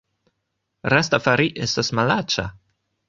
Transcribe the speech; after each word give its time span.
Rastafari 0.93 1.47
estas 1.67 1.93
malaĉa 2.01 2.47